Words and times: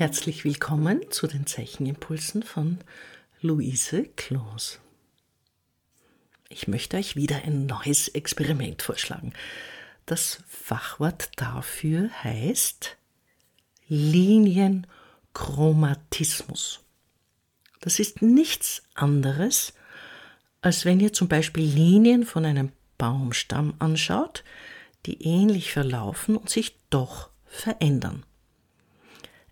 Herzlich 0.00 0.44
willkommen 0.46 1.02
zu 1.10 1.26
den 1.26 1.44
Zeichenimpulsen 1.46 2.42
von 2.42 2.78
Luise 3.42 4.04
Kloos. 4.16 4.80
Ich 6.48 6.68
möchte 6.68 6.96
euch 6.96 7.16
wieder 7.16 7.44
ein 7.44 7.66
neues 7.66 8.08
Experiment 8.08 8.80
vorschlagen. 8.80 9.34
Das 10.06 10.42
Fachwort 10.48 11.28
dafür 11.36 12.08
heißt 12.24 12.96
Linienchromatismus. 13.88 16.80
Das 17.80 17.98
ist 17.98 18.22
nichts 18.22 18.82
anderes, 18.94 19.74
als 20.62 20.86
wenn 20.86 21.00
ihr 21.00 21.12
zum 21.12 21.28
Beispiel 21.28 21.64
Linien 21.64 22.24
von 22.24 22.46
einem 22.46 22.72
Baumstamm 22.96 23.74
anschaut, 23.80 24.44
die 25.04 25.22
ähnlich 25.24 25.72
verlaufen 25.72 26.38
und 26.38 26.48
sich 26.48 26.78
doch 26.88 27.28
verändern. 27.44 28.24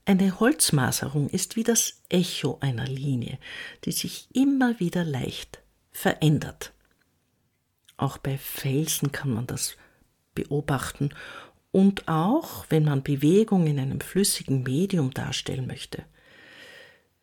Eine 0.08 0.40
Holzmaserung 0.40 1.28
ist 1.28 1.56
wie 1.56 1.64
das 1.64 2.00
Echo 2.08 2.56
einer 2.62 2.86
Linie, 2.86 3.38
die 3.84 3.92
sich 3.92 4.26
immer 4.32 4.80
wieder 4.80 5.04
leicht 5.04 5.60
verändert. 5.90 6.72
Auch 7.98 8.16
bei 8.16 8.38
Felsen 8.38 9.12
kann 9.12 9.28
man 9.28 9.46
das 9.46 9.76
beobachten 10.34 11.10
und 11.72 12.08
auch, 12.08 12.64
wenn 12.70 12.84
man 12.84 13.02
Bewegung 13.02 13.66
in 13.66 13.78
einem 13.78 14.00
flüssigen 14.00 14.62
Medium 14.62 15.12
darstellen 15.12 15.66
möchte. 15.66 16.06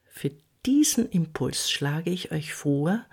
Für 0.03 0.29
diesen 0.63 1.09
Impuls 1.09 1.71
schlage 1.71 2.11
ich 2.11 2.31
euch 2.31 2.53
vor, 2.53 3.03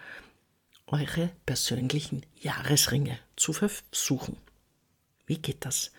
eure 0.87 1.31
persönlichen 1.47 2.27
Jahresringe 2.39 3.19
zu 3.37 3.55
versuchen. 3.55 4.37
Wie 5.25 5.39
geht 5.39 5.65
das? 5.65 5.93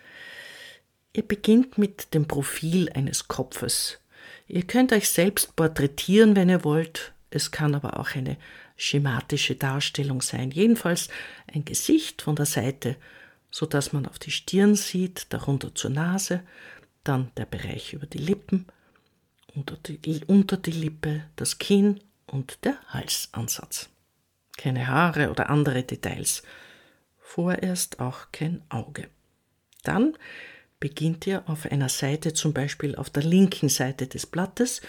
Ihr 1.15 1.27
beginnt 1.27 1.77
mit 1.77 2.13
dem 2.15 2.27
Profil 2.27 2.89
eines 2.89 3.27
Kopfes. 3.27 3.99
Ihr 4.47 4.63
könnt 4.65 4.91
euch 4.91 5.09
selbst 5.09 5.55
porträtieren, 5.55 6.35
wenn 6.35 6.49
ihr 6.49 6.63
wollt. 6.63 7.13
Es 7.29 7.51
kann 7.51 7.75
aber 7.75 7.99
auch 7.99 8.15
eine 8.15 8.37
schematische 8.75 9.55
Darstellung 9.55 10.21
sein. 10.21 10.49
Jedenfalls 10.49 11.09
ein 11.53 11.65
Gesicht 11.65 12.23
von 12.23 12.35
der 12.35 12.47
Seite, 12.47 12.95
so 13.51 13.67
dass 13.67 13.93
man 13.93 14.07
auf 14.07 14.17
die 14.17 14.31
Stirn 14.31 14.75
sieht, 14.75 15.27
darunter 15.29 15.73
zur 15.75 15.91
Nase, 15.91 16.41
dann 17.03 17.31
der 17.37 17.45
Bereich 17.45 17.93
über 17.93 18.07
die 18.07 18.17
Lippen, 18.17 18.65
unter 19.53 19.77
die, 19.77 20.21
unter 20.25 20.57
die 20.57 20.71
Lippe, 20.71 21.25
das 21.35 21.59
Kinn 21.59 21.99
und 22.25 22.65
der 22.65 22.77
Halsansatz. 22.87 23.89
Keine 24.57 24.87
Haare 24.87 25.29
oder 25.29 25.51
andere 25.51 25.83
Details. 25.83 26.41
Vorerst 27.19 27.99
auch 27.99 28.31
kein 28.31 28.63
Auge. 28.69 29.09
Dann 29.83 30.15
beginnt 30.83 31.25
ihr 31.27 31.47
auf 31.47 31.65
einer 31.65 31.87
Seite, 31.87 32.33
zum 32.33 32.51
Beispiel 32.51 32.97
auf 32.97 33.09
der 33.09 33.23
linken 33.23 33.69
Seite 33.69 34.05
des 34.05 34.25
Blattes, 34.25 34.81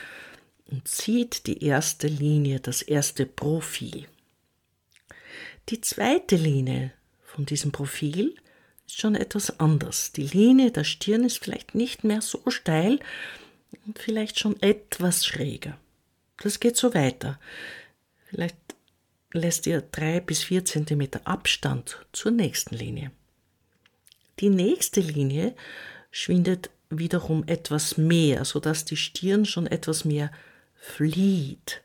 und 0.69 0.89
zieht 0.89 1.47
die 1.47 1.63
erste 1.63 2.09
Linie, 2.09 2.59
das 2.59 2.83
erste 2.83 3.27
Profil. 3.27 4.09
Die 5.69 5.81
zweite 5.81 6.35
Linie 6.35 6.93
von 7.23 7.47
diesem 7.47 7.71
Profil 7.71 8.35
ist 8.89 8.99
schon 8.99 9.15
etwas 9.15 9.61
anders. 9.61 10.11
Die 10.11 10.27
Linie 10.27 10.73
der 10.73 10.83
Stirn 10.83 11.23
ist 11.23 11.39
vielleicht 11.39 11.77
nicht 11.77 12.03
mehr 12.03 12.23
so 12.23 12.43
steil 12.49 12.99
und 13.87 14.01
vielleicht 14.01 14.41
schon 14.41 14.61
etwas 14.63 15.25
schräger. 15.25 15.79
Das 16.39 16.59
geht 16.59 16.77
so 16.77 16.93
weiter. 16.93 17.39
Vielleicht 18.31 18.57
lässt 19.31 19.65
ihr 19.69 19.81
drei 19.81 20.19
bis 20.19 20.43
vier 20.43 20.65
Zentimeter 20.65 21.21
Abstand 21.25 22.05
zur 22.11 22.33
nächsten 22.33 22.75
Linie. 22.75 23.13
Die 24.41 24.51
nächste 24.51 25.01
Linie 25.01 25.55
schwindet 26.11 26.71
wiederum 26.91 27.45
etwas 27.47 27.97
mehr, 27.99 28.45
sodass 28.45 28.85
die 28.85 28.97
Stirn 28.97 29.45
schon 29.45 29.67
etwas 29.67 30.05
mehr 30.05 30.31
flieht. 30.75 31.83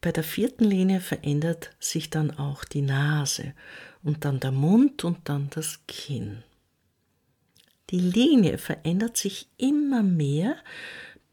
Bei 0.00 0.12
der 0.12 0.24
vierten 0.24 0.64
Linie 0.64 1.00
verändert 1.00 1.70
sich 1.80 2.10
dann 2.10 2.30
auch 2.38 2.64
die 2.64 2.82
Nase 2.82 3.54
und 4.02 4.24
dann 4.24 4.40
der 4.40 4.52
Mund 4.52 5.04
und 5.04 5.28
dann 5.28 5.50
das 5.50 5.80
Kinn. 5.88 6.42
Die 7.90 8.00
Linie 8.00 8.58
verändert 8.58 9.16
sich 9.16 9.48
immer 9.56 10.02
mehr, 10.02 10.56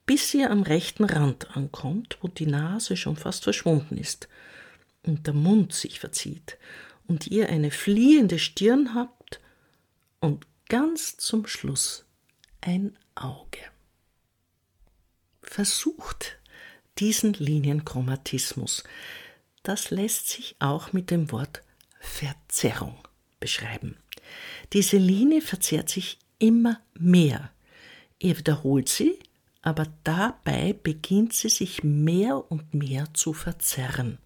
bis 0.06 0.32
sie 0.32 0.44
am 0.44 0.64
rechten 0.64 1.04
Rand 1.04 1.56
ankommt, 1.56 2.18
wo 2.22 2.28
die 2.28 2.46
Nase 2.46 2.98
schon 2.98 3.16
fast 3.16 3.44
verschwunden 3.44 3.98
ist 3.98 4.28
und 5.04 5.28
der 5.28 5.34
Mund 5.34 5.74
sich 5.74 6.00
verzieht 6.00 6.58
und 7.08 7.28
ihr 7.28 7.50
eine 7.50 7.72
fliehende 7.72 8.40
Stirn 8.40 8.94
habt 8.94 9.23
und 10.24 10.48
ganz 10.70 11.18
zum 11.18 11.46
Schluss 11.48 12.06
ein 12.62 12.98
Auge. 13.14 13.60
Versucht 15.42 16.38
diesen 16.98 17.34
Linienchromatismus. 17.34 18.86
Das 19.64 19.92
lässt 19.92 20.30
sich 20.30 20.56
auch 20.60 20.94
mit 20.94 21.12
dem 21.12 21.30
Wort 21.34 21.62
Verzerrung 22.00 22.98
beschreiben. 23.42 23.98
Diese 24.72 24.96
Linie 24.96 25.42
verzerrt 25.42 25.90
sich 25.90 26.20
immer 26.40 26.80
mehr. 26.98 27.52
Ihr 28.18 28.38
wiederholt 28.38 28.88
sie, 28.88 29.20
aber 29.62 29.88
dabei 30.06 30.72
beginnt 30.72 31.34
sie 31.34 31.50
sich 31.50 31.84
mehr 31.84 32.50
und 32.50 32.74
mehr 32.74 33.14
zu 33.14 33.34
verzerren, 33.34 34.20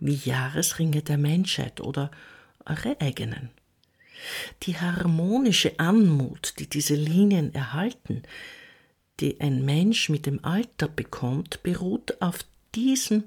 wie 0.00 0.16
Jahresringe 0.16 1.02
der 1.02 1.16
Menschheit 1.16 1.80
oder 1.80 2.10
eure 2.66 3.00
eigenen. 3.00 3.50
Die 4.64 4.78
harmonische 4.78 5.78
Anmut, 5.78 6.54
die 6.58 6.68
diese 6.68 6.94
Linien 6.94 7.54
erhalten, 7.54 8.22
die 9.20 9.40
ein 9.40 9.64
Mensch 9.64 10.08
mit 10.08 10.26
dem 10.26 10.44
Alter 10.44 10.88
bekommt, 10.88 11.62
beruht 11.62 12.20
auf 12.20 12.38
diesem 12.74 13.24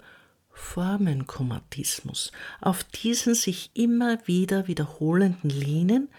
Formenchromatismus, 0.51 2.31
auf 2.59 2.83
diesen 2.83 3.35
sich 3.35 3.71
immer 3.73 4.25
wieder 4.27 4.67
wiederholenden 4.67 5.49
Linien 5.49 6.09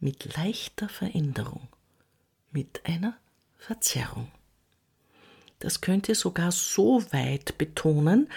mit 0.00 0.36
leichter 0.36 0.88
Veränderung, 0.88 1.68
mit 2.50 2.80
einer 2.84 3.16
Verzerrung. 3.58 4.30
Das 5.58 5.80
könnt 5.80 6.08
ihr 6.08 6.14
sogar 6.14 6.52
so 6.52 7.02
weit 7.12 7.56
betonen, 7.58 8.28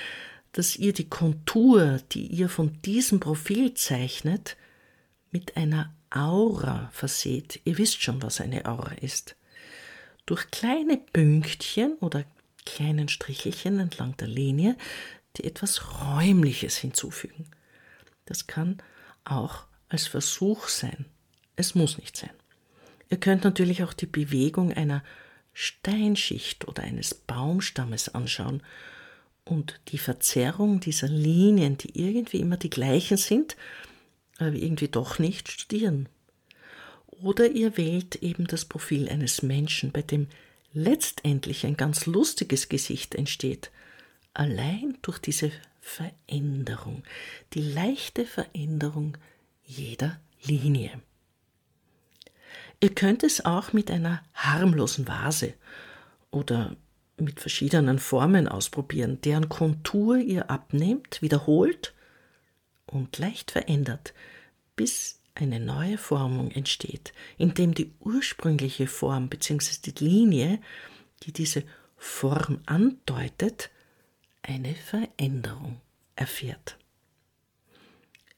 dass 0.53 0.77
ihr 0.77 0.93
die 0.93 1.09
Kontur, 1.09 1.99
die 2.11 2.25
ihr 2.27 2.49
von 2.49 2.81
diesem 2.83 3.19
Profil 3.19 3.73
zeichnet, 3.73 4.55
mit 5.31 5.57
einer 5.57 5.93
Aura 6.09 6.89
verseht. 6.91 7.61
Ihr 7.65 7.77
wisst 7.77 8.01
schon, 8.01 8.21
was 8.21 8.41
eine 8.41 8.65
Aura 8.65 8.93
ist. 8.93 9.35
Durch 10.25 10.49
kleine 10.51 10.97
Pünktchen 10.97 11.93
oder 11.99 12.23
kleinen 12.65 13.09
Strichelchen 13.09 13.79
entlang 13.79 14.15
der 14.17 14.27
Linie, 14.27 14.75
die 15.37 15.43
etwas 15.43 16.01
Räumliches 16.01 16.77
hinzufügen. 16.77 17.45
Das 18.25 18.47
kann 18.47 18.81
auch 19.23 19.65
als 19.87 20.07
Versuch 20.07 20.67
sein. 20.67 21.05
Es 21.55 21.75
muss 21.75 21.97
nicht 21.97 22.15
sein. 22.15 22.29
Ihr 23.09 23.19
könnt 23.19 23.43
natürlich 23.43 23.83
auch 23.83 23.93
die 23.93 24.05
Bewegung 24.05 24.71
einer 24.71 25.03
Steinschicht 25.53 26.67
oder 26.67 26.83
eines 26.83 27.13
Baumstammes 27.13 28.09
anschauen 28.09 28.61
und 29.45 29.79
die 29.87 29.97
Verzerrung 29.97 30.79
dieser 30.79 31.07
Linien, 31.07 31.77
die 31.77 31.99
irgendwie 31.99 32.39
immer 32.39 32.57
die 32.57 32.69
gleichen 32.69 33.17
sind, 33.17 33.57
irgendwie 34.39 34.87
doch 34.87 35.19
nicht 35.19 35.49
studieren. 35.49 36.09
Oder 37.07 37.51
ihr 37.51 37.77
wählt 37.77 38.15
eben 38.17 38.47
das 38.47 38.65
Profil 38.65 39.09
eines 39.09 39.41
Menschen, 39.41 39.91
bei 39.91 40.01
dem 40.01 40.27
letztendlich 40.73 41.65
ein 41.65 41.75
ganz 41.75 42.05
lustiges 42.05 42.69
Gesicht 42.69 43.15
entsteht, 43.15 43.71
allein 44.33 44.97
durch 45.01 45.19
diese 45.19 45.51
Veränderung, 45.81 47.03
die 47.53 47.61
leichte 47.61 48.25
Veränderung 48.25 49.17
jeder 49.63 50.19
Linie. 50.43 51.01
Ihr 52.81 52.93
könnt 52.95 53.23
es 53.23 53.43
auch 53.43 53.73
mit 53.73 53.91
einer 53.91 54.23
harmlosen 54.33 55.07
Vase 55.07 55.53
oder 56.31 56.75
mit 57.17 57.39
verschiedenen 57.41 57.99
Formen 57.99 58.47
ausprobieren, 58.47 59.19
deren 59.21 59.49
Kontur 59.49 60.17
ihr 60.17 60.49
abnehmt, 60.49 61.21
wiederholt 61.21 61.93
und 62.85 63.17
leicht 63.17 63.51
verändert, 63.51 64.13
bis 64.79 65.19
eine 65.35 65.59
neue 65.59 65.97
Formung 65.97 66.51
entsteht, 66.51 67.11
indem 67.37 67.73
die 67.73 67.91
ursprüngliche 67.99 68.87
Form 68.87 69.27
bzw. 69.27 69.91
die 69.91 70.05
Linie, 70.05 70.61
die 71.23 71.33
diese 71.33 71.65
Form 71.97 72.61
andeutet, 72.65 73.71
eine 74.41 74.73
Veränderung 74.75 75.81
erfährt. 76.15 76.77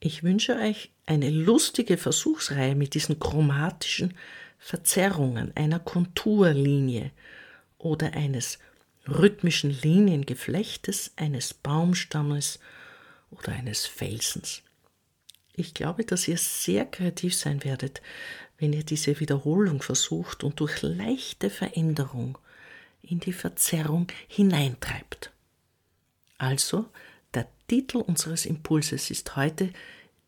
Ich 0.00 0.24
wünsche 0.24 0.56
euch 0.56 0.90
eine 1.06 1.30
lustige 1.30 1.96
Versuchsreihe 1.96 2.74
mit 2.74 2.94
diesen 2.94 3.20
chromatischen 3.20 4.14
Verzerrungen 4.58 5.56
einer 5.56 5.78
Konturlinie 5.78 7.12
oder 7.78 8.14
eines 8.14 8.58
rhythmischen 9.06 9.70
Liniengeflechtes 9.70 11.12
eines 11.14 11.54
Baumstammes 11.54 12.58
oder 13.30 13.52
eines 13.52 13.86
Felsens. 13.86 14.64
Ich 15.54 15.74
glaube, 15.74 16.04
dass 16.04 16.28
ihr 16.28 16.38
sehr 16.38 16.86
kreativ 16.86 17.34
sein 17.34 17.62
werdet, 17.64 18.00
wenn 18.58 18.72
ihr 18.72 18.84
diese 18.84 19.18
Wiederholung 19.20 19.82
versucht 19.82 20.44
und 20.44 20.60
durch 20.60 20.82
leichte 20.82 21.50
Veränderung 21.50 22.38
in 23.02 23.20
die 23.20 23.32
Verzerrung 23.32 24.06
hineintreibt. 24.28 25.32
Also, 26.38 26.86
der 27.34 27.48
Titel 27.68 27.98
unseres 27.98 28.46
Impulses 28.46 29.10
ist 29.10 29.36
heute 29.36 29.72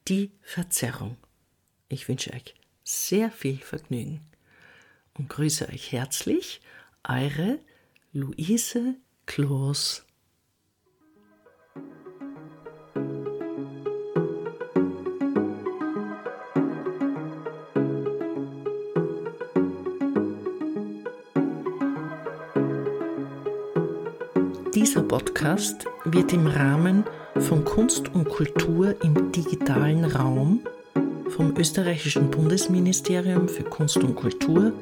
die 0.09 0.31
Verzerrung. 0.43 1.17
Ich 1.89 2.09
wünsche 2.09 2.33
euch 2.33 2.55
sehr 2.83 3.31
viel 3.31 3.59
Vergnügen 3.59 4.21
und 5.15 5.29
grüße 5.29 5.69
euch 5.69 5.93
herzlich, 5.93 6.61
eure 7.03 7.59
Luise 8.13 8.97
Kloos. 9.27 10.05
Dieser 24.75 25.03
Podcast 25.03 25.87
wird 26.05 26.33
im 26.33 26.49
Rahmen 26.49 27.05
von 27.39 27.65
Kunst 27.65 28.13
und 28.13 28.29
Kultur 28.29 28.97
im 29.05 29.31
digitalen 29.31 30.05
Raum 30.05 30.67
vom 31.29 31.57
österreichischen 31.57 32.29
Bundesministerium 32.29 33.49
für 33.49 33.63
Kunst 33.63 33.99
und 33.99 34.17
Kultur 34.17 34.73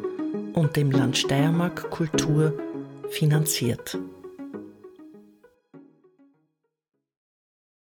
und 0.55 0.77
dem 0.77 0.91
Land 0.91 1.19
Steiermark 1.19 1.91
Kultur 1.91 2.55
finanziert. 3.11 3.99